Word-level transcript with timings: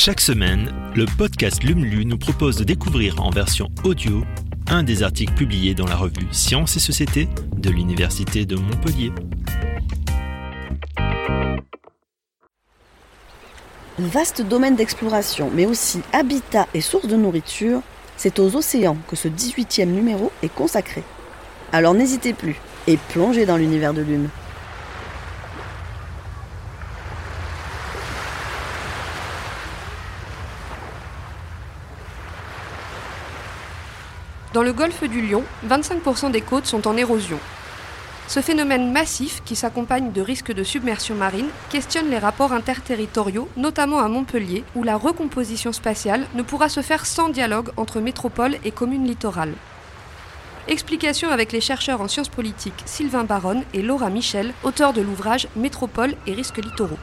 Chaque 0.00 0.20
semaine, 0.20 0.72
le 0.94 1.06
podcast 1.06 1.64
LUMLU 1.64 2.04
nous 2.04 2.18
propose 2.18 2.56
de 2.56 2.62
découvrir 2.62 3.20
en 3.20 3.30
version 3.30 3.68
audio 3.82 4.22
un 4.68 4.84
des 4.84 5.02
articles 5.02 5.34
publiés 5.34 5.74
dans 5.74 5.88
la 5.88 5.96
revue 5.96 6.28
Sciences 6.30 6.76
et 6.76 6.78
Société 6.78 7.28
de 7.56 7.68
l'Université 7.68 8.46
de 8.46 8.54
Montpellier. 8.54 9.10
Vaste 13.98 14.40
domaine 14.42 14.76
d'exploration, 14.76 15.50
mais 15.52 15.66
aussi 15.66 16.00
habitat 16.12 16.68
et 16.74 16.80
source 16.80 17.08
de 17.08 17.16
nourriture, 17.16 17.82
c'est 18.16 18.38
aux 18.38 18.54
océans 18.54 18.96
que 19.08 19.16
ce 19.16 19.26
18e 19.26 19.86
numéro 19.86 20.30
est 20.44 20.54
consacré. 20.54 21.02
Alors 21.72 21.94
n'hésitez 21.94 22.34
plus 22.34 22.60
et 22.86 22.98
plongez 23.08 23.46
dans 23.46 23.56
l'univers 23.56 23.94
de 23.94 24.02
l'hume. 24.02 24.28
Dans 34.54 34.62
le 34.62 34.72
golfe 34.72 35.04
du 35.04 35.20
Lion, 35.20 35.44
25% 35.68 36.30
des 36.30 36.40
côtes 36.40 36.64
sont 36.64 36.88
en 36.88 36.96
érosion. 36.96 37.38
Ce 38.28 38.40
phénomène 38.40 38.92
massif, 38.92 39.42
qui 39.44 39.54
s'accompagne 39.54 40.10
de 40.10 40.22
risques 40.22 40.52
de 40.52 40.62
submersion 40.62 41.14
marine, 41.14 41.48
questionne 41.70 42.08
les 42.08 42.18
rapports 42.18 42.52
interterritoriaux, 42.52 43.48
notamment 43.58 43.98
à 43.98 44.08
Montpellier, 44.08 44.64
où 44.74 44.84
la 44.84 44.96
recomposition 44.96 45.72
spatiale 45.72 46.26
ne 46.34 46.42
pourra 46.42 46.70
se 46.70 46.80
faire 46.80 47.04
sans 47.04 47.28
dialogue 47.28 47.70
entre 47.76 48.00
métropole 48.00 48.56
et 48.64 48.70
communes 48.70 49.06
littorales. 49.06 49.54
Explication 50.66 51.30
avec 51.30 51.52
les 51.52 51.60
chercheurs 51.60 52.00
en 52.00 52.08
sciences 52.08 52.28
politiques 52.28 52.82
Sylvain 52.86 53.24
Baronne 53.24 53.64
et 53.74 53.82
Laura 53.82 54.08
Michel, 54.08 54.54
auteurs 54.62 54.94
de 54.94 55.02
l'ouvrage 55.02 55.48
Métropole 55.56 56.14
et 56.26 56.32
risques 56.32 56.62
littoraux. 56.62 56.98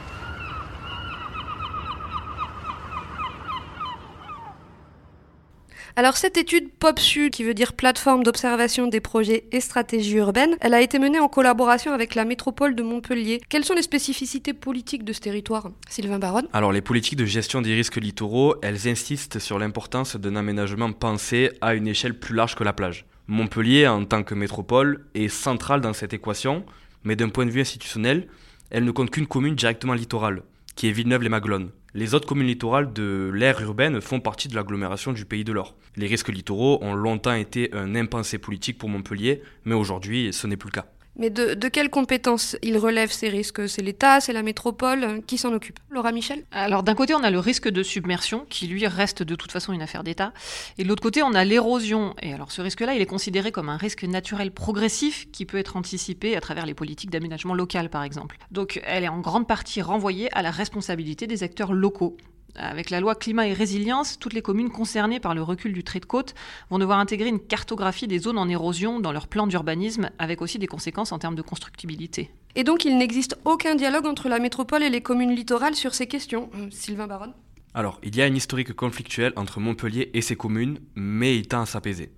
Alors 5.94 6.16
cette 6.16 6.36
étude 6.36 6.70
POPSU, 6.72 7.30
qui 7.30 7.44
veut 7.44 7.54
dire 7.54 7.74
plateforme 7.74 8.22
d'observation 8.22 8.86
des 8.86 9.00
projets 9.00 9.44
et 9.52 9.60
stratégies 9.60 10.16
urbaines, 10.16 10.56
elle 10.60 10.74
a 10.74 10.80
été 10.80 10.98
menée 10.98 11.20
en 11.20 11.28
collaboration 11.28 11.92
avec 11.92 12.14
la 12.14 12.24
métropole 12.24 12.74
de 12.74 12.82
Montpellier. 12.82 13.40
Quelles 13.48 13.64
sont 13.64 13.74
les 13.74 13.82
spécificités 13.82 14.52
politiques 14.52 15.04
de 15.04 15.12
ce 15.12 15.20
territoire 15.20 15.70
Sylvain 15.88 16.18
Baronne 16.18 16.48
Alors 16.52 16.72
les 16.72 16.82
politiques 16.82 17.16
de 17.16 17.24
gestion 17.24 17.62
des 17.62 17.74
risques 17.74 17.96
littoraux, 17.96 18.56
elles 18.62 18.88
insistent 18.88 19.38
sur 19.38 19.58
l'importance 19.58 20.16
d'un 20.16 20.36
aménagement 20.36 20.92
pensé 20.92 21.50
à 21.60 21.74
une 21.74 21.86
échelle 21.86 22.18
plus 22.18 22.34
large 22.34 22.56
que 22.56 22.64
la 22.64 22.72
plage. 22.72 23.06
Montpellier, 23.28 23.86
en 23.88 24.04
tant 24.04 24.22
que 24.22 24.34
métropole, 24.34 25.06
est 25.14 25.28
centrale 25.28 25.80
dans 25.80 25.92
cette 25.92 26.12
équation, 26.12 26.64
mais 27.04 27.16
d'un 27.16 27.28
point 27.28 27.46
de 27.46 27.50
vue 27.50 27.60
institutionnel, 27.60 28.28
elle 28.70 28.84
ne 28.84 28.90
compte 28.90 29.10
qu'une 29.10 29.26
commune 29.26 29.54
directement 29.54 29.94
littorale, 29.94 30.42
qui 30.76 30.88
est 30.88 30.92
Villeneuve-les-Maglones. 30.92 31.70
Les 31.94 32.14
autres 32.14 32.28
communes 32.28 32.46
littorales 32.46 32.92
de 32.92 33.30
l'ère 33.34 33.60
urbaine 33.62 34.02
font 34.02 34.20
partie 34.20 34.48
de 34.48 34.54
l'agglomération 34.54 35.14
du 35.14 35.24
Pays 35.24 35.42
de 35.42 35.52
l'Or. 35.52 35.74
Les 35.96 36.06
risques 36.06 36.28
littoraux 36.28 36.78
ont 36.82 36.94
longtemps 36.94 37.32
été 37.32 37.72
un 37.72 37.94
impensé 37.94 38.36
politique 38.36 38.76
pour 38.76 38.90
Montpellier, 38.90 39.42
mais 39.64 39.74
aujourd'hui 39.74 40.32
ce 40.34 40.46
n'est 40.46 40.58
plus 40.58 40.68
le 40.68 40.74
cas. 40.74 40.86
Mais 41.18 41.30
de, 41.30 41.54
de 41.54 41.68
quelles 41.68 41.88
compétences 41.88 42.56
il 42.62 42.76
relève 42.76 43.10
ces 43.10 43.28
risques? 43.28 43.68
C'est 43.68 43.82
l'État, 43.82 44.20
c'est 44.20 44.32
la 44.32 44.42
métropole? 44.42 45.22
Qui 45.26 45.38
s'en 45.38 45.52
occupe? 45.52 45.78
Laura 45.90 46.12
Michel? 46.12 46.44
Alors 46.52 46.82
d'un 46.82 46.94
côté, 46.94 47.14
on 47.14 47.22
a 47.22 47.30
le 47.30 47.38
risque 47.38 47.68
de 47.68 47.82
submersion, 47.82 48.46
qui 48.50 48.66
lui 48.66 48.86
reste 48.86 49.22
de 49.22 49.34
toute 49.34 49.50
façon 49.50 49.72
une 49.72 49.82
affaire 49.82 50.04
d'État. 50.04 50.32
Et 50.76 50.84
de 50.84 50.88
l'autre 50.88 51.02
côté, 51.02 51.22
on 51.22 51.32
a 51.32 51.44
l'érosion. 51.44 52.14
Et 52.20 52.34
alors 52.34 52.52
ce 52.52 52.60
risque-là, 52.60 52.94
il 52.94 53.00
est 53.00 53.06
considéré 53.06 53.50
comme 53.50 53.68
un 53.68 53.78
risque 53.78 54.04
naturel 54.04 54.50
progressif 54.50 55.30
qui 55.32 55.46
peut 55.46 55.58
être 55.58 55.76
anticipé 55.76 56.36
à 56.36 56.40
travers 56.40 56.66
les 56.66 56.74
politiques 56.74 57.10
d'aménagement 57.10 57.54
local, 57.54 57.88
par 57.88 58.02
exemple. 58.02 58.36
Donc 58.50 58.80
elle 58.84 59.04
est 59.04 59.08
en 59.08 59.20
grande 59.20 59.48
partie 59.48 59.80
renvoyée 59.80 60.30
à 60.36 60.42
la 60.42 60.50
responsabilité 60.50 61.26
des 61.26 61.42
acteurs 61.42 61.72
locaux. 61.72 62.16
Avec 62.58 62.90
la 62.90 63.00
loi 63.00 63.14
climat 63.14 63.46
et 63.46 63.52
résilience, 63.52 64.18
toutes 64.18 64.32
les 64.32 64.42
communes 64.42 64.70
concernées 64.70 65.20
par 65.20 65.34
le 65.34 65.42
recul 65.42 65.72
du 65.72 65.84
trait 65.84 66.00
de 66.00 66.06
côte 66.06 66.34
vont 66.70 66.78
devoir 66.78 66.98
intégrer 66.98 67.28
une 67.28 67.40
cartographie 67.40 68.06
des 68.06 68.18
zones 68.18 68.38
en 68.38 68.48
érosion 68.48 69.00
dans 69.00 69.12
leur 69.12 69.28
plan 69.28 69.46
d'urbanisme, 69.46 70.10
avec 70.18 70.42
aussi 70.42 70.58
des 70.58 70.66
conséquences 70.66 71.12
en 71.12 71.18
termes 71.18 71.34
de 71.34 71.42
constructibilité. 71.42 72.30
Et 72.54 72.64
donc 72.64 72.84
il 72.84 72.96
n'existe 72.96 73.38
aucun 73.44 73.74
dialogue 73.74 74.06
entre 74.06 74.28
la 74.28 74.38
métropole 74.38 74.82
et 74.82 74.90
les 74.90 75.02
communes 75.02 75.34
littorales 75.34 75.74
sur 75.74 75.94
ces 75.94 76.06
questions. 76.06 76.50
Euh, 76.56 76.68
Sylvain 76.70 77.06
Baronne 77.06 77.34
Alors, 77.74 78.00
il 78.02 78.16
y 78.16 78.22
a 78.22 78.26
une 78.26 78.36
historique 78.36 78.72
conflictuelle 78.72 79.32
entre 79.36 79.60
Montpellier 79.60 80.10
et 80.14 80.22
ses 80.22 80.36
communes, 80.36 80.78
mais 80.94 81.36
il 81.36 81.46
tend 81.46 81.62
à 81.62 81.66
s'apaiser. 81.66 82.10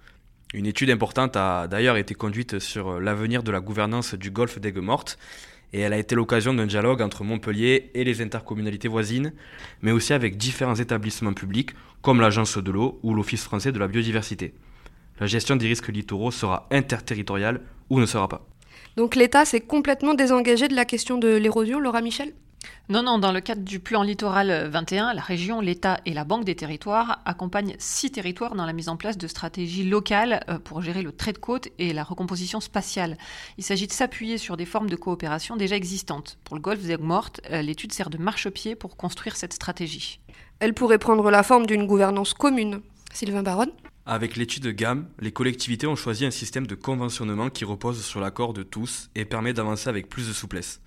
Une 0.55 0.65
étude 0.65 0.91
importante 0.91 1.37
a 1.37 1.69
d'ailleurs 1.69 1.99
été 1.99 2.15
conduite 2.15 2.59
sur 2.59 3.00
l'avenir 3.00 3.43
de 3.43 3.50
la 3.50 3.60
gouvernance 3.60 4.15
du 4.15 4.31
golfe 4.31 4.59
d'Aigues-Mortes, 4.59 5.19
et 5.73 5.81
elle 5.81 5.93
a 5.93 5.99
été 5.99 6.15
l'occasion 6.15 6.55
d'un 6.55 6.67
dialogue 6.67 7.03
entre 7.03 7.25
Montpellier 7.25 7.91
et 7.95 8.05
les 8.05 8.21
intercommunalités 8.23 8.89
voisines, 8.89 9.33
mais 9.83 9.93
aussi 9.93 10.12
avec 10.12 10.37
différents 10.37 10.75
établissements 10.75 11.34
publics 11.34 11.71
comme 12.03 12.21
l'Agence 12.21 12.59
de 12.59 12.71
l'eau 12.71 12.99
ou 13.03 13.15
l'Office 13.15 13.45
français 13.45 13.73
de 13.73 13.79
la 13.79 13.89
biodiversité. 13.89 14.55
La 15.21 15.27
gestion 15.27 15.56
des 15.56 15.67
risques 15.67 15.89
littoraux 15.89 16.31
sera 16.31 16.69
interterritoriale 16.71 17.61
ou 17.91 18.01
ne 18.01 18.06
sera 18.06 18.29
pas. 18.29 18.47
Donc 18.97 19.15
l'État 19.15 19.45
s'est 19.45 19.61
complètement 19.61 20.15
désengagé 20.15 20.69
de 20.69 20.75
la 20.75 20.84
question 20.84 21.19
de 21.19 21.29
l'érosion, 21.29 21.81
Laura 21.81 22.00
Michel? 22.00 22.33
Non, 22.89 23.03
non, 23.03 23.19
dans 23.19 23.33
le 23.33 23.41
cadre 23.41 23.63
du 23.63 23.81
plan 23.81 24.03
littoral 24.03 24.69
21, 24.71 25.13
la 25.13 25.21
région, 25.21 25.61
l'État 25.61 26.01
et 26.07 26.15
la 26.15 26.25
Banque 26.25 26.45
des 26.45 26.55
territoires 26.55 27.21
accompagnent 27.27 27.77
six 27.79 28.11
territoires 28.11 28.55
dans 28.55 28.65
la 28.65 28.73
mise 28.73 28.89
en 28.89 28.97
place 28.97 29.19
de 29.19 29.27
stratégies 29.27 29.85
locales 29.85 30.43
euh, 30.49 30.59
pour 30.59 30.81
gérer 30.81 31.03
le 31.03 31.13
trait 31.13 31.35
de 31.35 31.39
côte 31.39 31.69
et 31.79 31.93
la 31.93 32.03
recomposition 32.03 32.61
spatiale. 32.61 33.19
Il 33.59 33.65
s'agit 33.65 33.87
de 33.87 33.93
s'appuyer 33.93 34.39
sur 34.39 34.57
des 34.57 34.65
formes 34.65 34.89
de 34.89 34.97
coopération 34.97 35.57
déjà 35.57 35.77
existantes. 35.77 36.39
Pour 36.45 36.57
le 36.57 36.63
golfe 36.63 36.83
d'Aigues-Mortes, 36.83 37.43
euh, 37.51 37.61
l'étude 37.61 37.93
sert 37.93 38.09
de 38.09 38.17
marchepied 38.17 38.75
pour 38.75 38.97
construire 38.97 39.37
cette 39.37 39.53
stratégie. 39.53 40.21
Elle 40.59 40.73
pourrait 40.73 40.99
prendre 40.99 41.31
la 41.31 41.43
forme 41.43 41.67
d'une 41.67 41.87
gouvernance 41.87 42.33
commune. 42.33 42.81
Sylvain 43.13 43.43
Baronne 43.43 43.73
Avec 44.07 44.37
l'étude 44.37 44.63
de 44.63 44.71
gamme, 44.71 45.09
les 45.21 45.31
collectivités 45.31 45.87
ont 45.87 45.97
choisi 45.97 46.25
un 46.25 46.31
système 46.31 46.67
de 46.67 46.75
conventionnement 46.75 47.51
qui 47.51 47.67
repose 47.67 48.03
sur 48.03 48.21
l'accord 48.21 48.55
de 48.55 48.63
tous 48.63 49.11
et 49.15 49.27
permet 49.27 49.53
d'avancer 49.53 49.91
avec 49.91 50.09
plus 50.09 50.27
de 50.27 50.33
souplesse. 50.33 50.81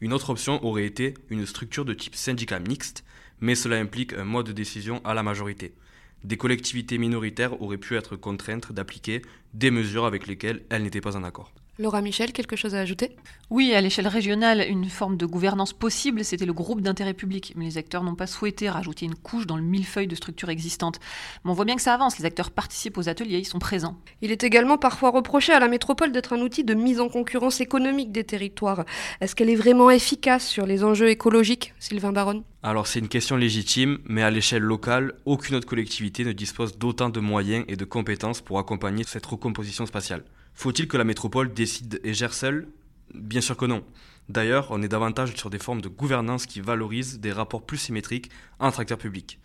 Une 0.00 0.12
autre 0.12 0.30
option 0.30 0.62
aurait 0.64 0.84
été 0.84 1.14
une 1.30 1.46
structure 1.46 1.86
de 1.86 1.94
type 1.94 2.16
syndicat 2.16 2.58
mixte, 2.58 3.04
mais 3.40 3.54
cela 3.54 3.76
implique 3.76 4.12
un 4.12 4.24
mode 4.24 4.46
de 4.46 4.52
décision 4.52 5.00
à 5.04 5.14
la 5.14 5.22
majorité. 5.22 5.74
Des 6.22 6.36
collectivités 6.36 6.98
minoritaires 6.98 7.62
auraient 7.62 7.78
pu 7.78 7.96
être 7.96 8.16
contraintes 8.16 8.72
d'appliquer 8.72 9.22
des 9.54 9.70
mesures 9.70 10.04
avec 10.04 10.26
lesquelles 10.26 10.64
elles 10.68 10.82
n'étaient 10.82 11.00
pas 11.00 11.16
en 11.16 11.24
accord. 11.24 11.52
Laura 11.78 12.00
Michel, 12.00 12.32
quelque 12.32 12.56
chose 12.56 12.74
à 12.74 12.80
ajouter? 12.80 13.16
Oui, 13.50 13.74
à 13.74 13.82
l'échelle 13.82 14.08
régionale, 14.08 14.64
une 14.66 14.88
forme 14.88 15.18
de 15.18 15.26
gouvernance 15.26 15.74
possible, 15.74 16.24
c'était 16.24 16.46
le 16.46 16.54
groupe 16.54 16.80
d'intérêt 16.80 17.12
public. 17.12 17.52
Mais 17.54 17.66
les 17.66 17.76
acteurs 17.76 18.02
n'ont 18.02 18.14
pas 18.14 18.26
souhaité 18.26 18.70
rajouter 18.70 19.04
une 19.04 19.14
couche 19.14 19.46
dans 19.46 19.58
le 19.58 19.62
millefeuille 19.62 20.06
de 20.06 20.14
structures 20.14 20.48
existantes. 20.48 20.98
Mais 21.44 21.50
on 21.50 21.54
voit 21.54 21.66
bien 21.66 21.76
que 21.76 21.82
ça 21.82 21.92
avance, 21.92 22.18
les 22.18 22.24
acteurs 22.24 22.50
participent 22.50 22.96
aux 22.96 23.10
ateliers, 23.10 23.40
ils 23.40 23.44
sont 23.44 23.58
présents. 23.58 23.98
Il 24.22 24.32
est 24.32 24.42
également 24.42 24.78
parfois 24.78 25.10
reproché 25.10 25.52
à 25.52 25.60
la 25.60 25.68
métropole 25.68 26.12
d'être 26.12 26.32
un 26.32 26.40
outil 26.40 26.64
de 26.64 26.72
mise 26.72 26.98
en 26.98 27.10
concurrence 27.10 27.60
économique 27.60 28.10
des 28.10 28.24
territoires. 28.24 28.86
Est-ce 29.20 29.36
qu'elle 29.36 29.50
est 29.50 29.54
vraiment 29.54 29.90
efficace 29.90 30.48
sur 30.48 30.64
les 30.64 30.82
enjeux 30.82 31.10
écologiques, 31.10 31.74
Sylvain 31.78 32.12
Baronne? 32.12 32.42
Alors 32.62 32.86
c'est 32.86 33.00
une 33.00 33.08
question 33.08 33.36
légitime, 33.36 33.98
mais 34.06 34.22
à 34.22 34.30
l'échelle 34.30 34.62
locale, 34.62 35.12
aucune 35.26 35.56
autre 35.56 35.68
collectivité 35.68 36.24
ne 36.24 36.32
dispose 36.32 36.78
d'autant 36.78 37.10
de 37.10 37.20
moyens 37.20 37.66
et 37.68 37.76
de 37.76 37.84
compétences 37.84 38.40
pour 38.40 38.58
accompagner 38.58 39.04
cette 39.06 39.26
recomposition 39.26 39.84
spatiale. 39.84 40.24
Faut-il 40.56 40.88
que 40.88 40.96
la 40.96 41.04
métropole 41.04 41.52
décide 41.52 42.00
et 42.02 42.14
gère 42.14 42.32
seule? 42.32 42.66
Bien 43.14 43.42
sûr 43.42 43.58
que 43.58 43.66
non. 43.66 43.84
D'ailleurs, 44.30 44.68
on 44.70 44.82
est 44.82 44.88
davantage 44.88 45.36
sur 45.36 45.50
des 45.50 45.58
formes 45.58 45.82
de 45.82 45.88
gouvernance 45.88 46.46
qui 46.46 46.62
valorisent 46.62 47.20
des 47.20 47.30
rapports 47.30 47.64
plus 47.64 47.76
symétriques 47.76 48.30
entre 48.58 48.80
acteurs 48.80 48.98
publics. 48.98 49.38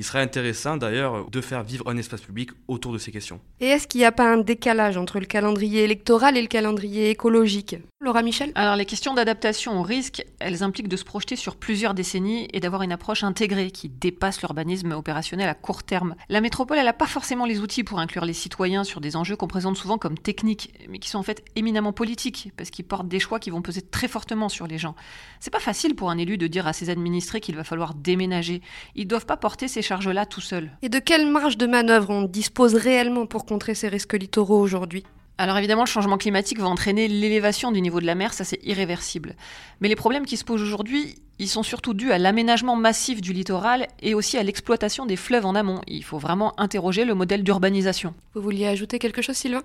Il 0.00 0.04
serait 0.04 0.22
intéressant 0.22 0.78
d'ailleurs 0.78 1.28
de 1.28 1.40
faire 1.42 1.62
vivre 1.62 1.86
un 1.86 1.98
espace 1.98 2.22
public 2.22 2.52
autour 2.68 2.94
de 2.94 2.96
ces 2.96 3.12
questions. 3.12 3.38
Et 3.60 3.66
est-ce 3.66 3.86
qu'il 3.86 3.98
n'y 3.98 4.06
a 4.06 4.12
pas 4.12 4.32
un 4.32 4.38
décalage 4.38 4.96
entre 4.96 5.20
le 5.20 5.26
calendrier 5.26 5.84
électoral 5.84 6.38
et 6.38 6.40
le 6.40 6.48
calendrier 6.48 7.10
écologique? 7.10 7.76
Laura 8.00 8.22
Michel? 8.22 8.50
Alors 8.54 8.76
les 8.76 8.86
questions 8.86 9.12
d'adaptation 9.12 9.78
au 9.78 9.82
risque, 9.82 10.24
elles 10.38 10.62
impliquent 10.62 10.88
de 10.88 10.96
se 10.96 11.04
projeter 11.04 11.36
sur 11.36 11.56
plusieurs 11.56 11.92
décennies 11.92 12.48
et 12.54 12.60
d'avoir 12.60 12.80
une 12.80 12.92
approche 12.92 13.24
intégrée 13.24 13.70
qui 13.70 13.90
dépasse 13.90 14.40
l'urbanisme 14.40 14.92
opérationnel 14.92 15.50
à 15.50 15.54
court 15.54 15.82
terme. 15.82 16.14
La 16.30 16.40
métropole, 16.40 16.78
elle 16.78 16.86
n'a 16.86 16.94
pas 16.94 17.04
forcément 17.04 17.44
les 17.44 17.60
outils 17.60 17.84
pour 17.84 17.98
inclure 17.98 18.24
les 18.24 18.32
citoyens 18.32 18.84
sur 18.84 19.02
des 19.02 19.16
enjeux 19.16 19.36
qu'on 19.36 19.48
présente 19.48 19.76
souvent 19.76 19.98
comme 19.98 20.16
techniques, 20.16 20.72
mais 20.88 20.98
qui 20.98 21.10
sont 21.10 21.18
en 21.18 21.22
fait 21.22 21.44
éminemment 21.56 21.92
politiques, 21.92 22.52
parce 22.56 22.70
qu'ils 22.70 22.86
portent 22.86 23.08
des 23.08 23.20
choix 23.20 23.38
qui 23.38 23.50
vont 23.50 23.60
peser 23.60 23.82
très 23.82 24.08
fortement 24.08 24.48
sur 24.48 24.66
les 24.66 24.78
gens. 24.78 24.94
C'est 25.40 25.50
pas 25.50 25.60
facile 25.60 25.94
pour 25.94 26.08
un 26.08 26.16
élu 26.16 26.38
de 26.38 26.46
dire 26.46 26.66
à 26.66 26.72
ses 26.72 26.88
administrés 26.88 27.42
qu'il 27.42 27.56
va 27.56 27.64
falloir 27.64 27.92
déménager. 27.92 28.62
Ils 28.94 29.06
doivent 29.06 29.26
pas 29.26 29.36
porter 29.36 29.68
ces 29.68 29.82
charge-là 29.90 30.24
tout 30.24 30.40
seul. 30.40 30.70
Et 30.82 30.88
de 30.88 31.00
quelle 31.00 31.26
marge 31.26 31.58
de 31.58 31.66
manœuvre 31.66 32.10
on 32.10 32.22
dispose 32.22 32.76
réellement 32.76 33.26
pour 33.26 33.44
contrer 33.44 33.74
ces 33.74 33.88
risques 33.88 34.14
littoraux 34.14 34.60
aujourd'hui? 34.60 35.02
Alors 35.36 35.58
évidemment, 35.58 35.82
le 35.82 35.88
changement 35.88 36.16
climatique 36.16 36.60
va 36.60 36.68
entraîner 36.68 37.08
l'élévation 37.08 37.72
du 37.72 37.80
niveau 37.80 37.98
de 37.98 38.06
la 38.06 38.14
mer, 38.14 38.32
ça 38.32 38.44
c'est 38.44 38.60
irréversible. 38.62 39.34
Mais 39.80 39.88
les 39.88 39.96
problèmes 39.96 40.26
qui 40.26 40.36
se 40.36 40.44
posent 40.44 40.62
aujourd'hui, 40.62 41.16
ils 41.40 41.48
sont 41.48 41.64
surtout 41.64 41.92
dus 41.92 42.12
à 42.12 42.18
l'aménagement 42.18 42.76
massif 42.76 43.20
du 43.20 43.32
littoral 43.32 43.88
et 44.00 44.14
aussi 44.14 44.38
à 44.38 44.44
l'exploitation 44.44 45.06
des 45.06 45.16
fleuves 45.16 45.46
en 45.46 45.56
amont. 45.56 45.80
Il 45.88 46.04
faut 46.04 46.18
vraiment 46.18 46.52
interroger 46.60 47.04
le 47.04 47.14
modèle 47.14 47.42
d'urbanisation. 47.42 48.14
Vous 48.34 48.42
vouliez 48.42 48.68
ajouter 48.68 49.00
quelque 49.00 49.22
chose, 49.22 49.36
Sylvain? 49.36 49.64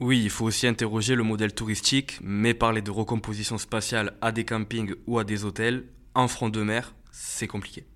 Oui, 0.00 0.20
il 0.22 0.30
faut 0.30 0.44
aussi 0.44 0.68
interroger 0.68 1.16
le 1.16 1.24
modèle 1.24 1.52
touristique, 1.52 2.18
mais 2.22 2.54
parler 2.54 2.82
de 2.82 2.92
recomposition 2.92 3.58
spatiale 3.58 4.12
à 4.20 4.30
des 4.30 4.44
campings 4.44 4.94
ou 5.08 5.18
à 5.18 5.24
des 5.24 5.44
hôtels 5.44 5.84
en 6.14 6.28
front 6.28 6.48
de 6.48 6.62
mer, 6.62 6.94
c'est 7.10 7.48
compliqué. 7.48 7.86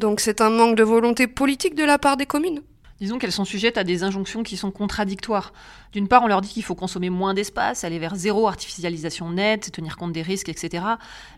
Donc 0.00 0.20
c'est 0.20 0.40
un 0.40 0.48
manque 0.48 0.76
de 0.76 0.82
volonté 0.82 1.26
politique 1.26 1.74
de 1.74 1.84
la 1.84 1.98
part 1.98 2.16
des 2.16 2.24
communes 2.24 2.62
Disons 3.02 3.18
qu'elles 3.18 3.32
sont 3.32 3.44
sujettes 3.44 3.76
à 3.76 3.84
des 3.84 4.02
injonctions 4.02 4.42
qui 4.42 4.56
sont 4.56 4.70
contradictoires. 4.70 5.52
D'une 5.92 6.08
part, 6.08 6.22
on 6.22 6.26
leur 6.26 6.40
dit 6.40 6.48
qu'il 6.48 6.62
faut 6.62 6.74
consommer 6.74 7.10
moins 7.10 7.34
d'espace, 7.34 7.84
aller 7.84 7.98
vers 7.98 8.14
zéro 8.14 8.48
artificialisation 8.48 9.28
nette, 9.30 9.72
tenir 9.72 9.98
compte 9.98 10.12
des 10.12 10.22
risques, 10.22 10.48
etc. 10.48 10.84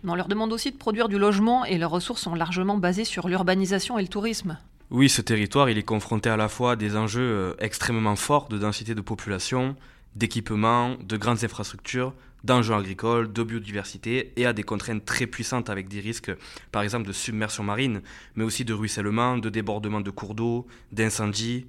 Mais 0.04 0.12
on 0.12 0.14
leur 0.14 0.28
demande 0.28 0.52
aussi 0.52 0.70
de 0.70 0.76
produire 0.76 1.08
du 1.08 1.18
logement 1.18 1.64
et 1.64 1.76
leurs 1.76 1.90
ressources 1.90 2.22
sont 2.22 2.36
largement 2.36 2.76
basées 2.76 3.04
sur 3.04 3.28
l'urbanisation 3.28 3.98
et 3.98 4.02
le 4.02 4.08
tourisme. 4.08 4.58
Oui, 4.90 5.08
ce 5.08 5.22
territoire, 5.22 5.68
il 5.68 5.78
est 5.78 5.82
confronté 5.82 6.30
à 6.30 6.36
la 6.36 6.48
fois 6.48 6.72
à 6.72 6.76
des 6.76 6.96
enjeux 6.96 7.20
euh, 7.20 7.54
extrêmement 7.58 8.14
forts 8.14 8.46
de 8.46 8.58
densité 8.58 8.94
de 8.94 9.00
population, 9.00 9.74
d'équipement, 10.16 10.96
de 11.02 11.16
grandes 11.16 11.44
infrastructures, 11.44 12.14
d'enjeux 12.44 12.74
agricoles, 12.74 13.32
de 13.32 13.42
biodiversité 13.42 14.32
et 14.36 14.46
à 14.46 14.52
des 14.52 14.62
contraintes 14.62 15.04
très 15.04 15.26
puissantes 15.26 15.70
avec 15.70 15.88
des 15.88 16.00
risques, 16.00 16.32
par 16.70 16.82
exemple, 16.82 17.06
de 17.06 17.12
submersion 17.12 17.62
marine, 17.62 18.02
mais 18.34 18.44
aussi 18.44 18.64
de 18.64 18.74
ruissellement, 18.74 19.38
de 19.38 19.48
débordement 19.48 20.00
de 20.00 20.10
cours 20.10 20.34
d'eau, 20.34 20.66
d'incendie. 20.90 21.66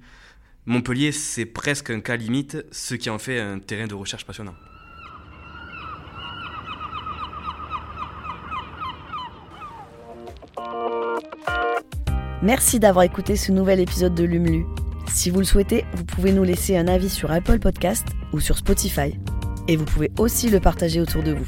Montpellier, 0.66 1.12
c'est 1.12 1.46
presque 1.46 1.90
un 1.90 2.00
cas 2.00 2.16
limite, 2.16 2.64
ce 2.72 2.94
qui 2.94 3.10
en 3.10 3.18
fait 3.18 3.40
un 3.40 3.58
terrain 3.58 3.86
de 3.86 3.94
recherche 3.94 4.24
passionnant. 4.24 4.54
Merci 12.42 12.78
d'avoir 12.78 13.04
écouté 13.04 13.36
ce 13.36 13.52
nouvel 13.52 13.80
épisode 13.80 14.14
de 14.14 14.24
Lumlu. 14.24 14.66
Si 15.08 15.30
vous 15.30 15.38
le 15.38 15.46
souhaitez, 15.46 15.84
vous 15.94 16.04
pouvez 16.04 16.32
nous 16.32 16.44
laisser 16.44 16.76
un 16.76 16.88
avis 16.88 17.08
sur 17.08 17.30
Apple 17.30 17.58
Podcast 17.58 18.06
ou 18.34 18.40
sur 18.40 18.58
Spotify. 18.58 19.16
Et 19.68 19.76
vous 19.76 19.84
pouvez 19.84 20.10
aussi 20.18 20.50
le 20.50 20.60
partager 20.60 21.00
autour 21.00 21.22
de 21.22 21.32
vous. 21.32 21.46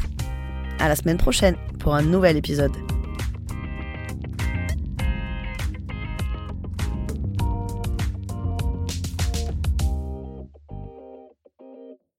À 0.78 0.88
la 0.88 0.96
semaine 0.96 1.18
prochaine 1.18 1.56
pour 1.80 1.94
un 1.94 2.02
nouvel 2.02 2.36
épisode. 2.36 2.85